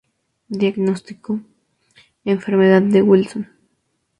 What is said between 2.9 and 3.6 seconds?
Wilson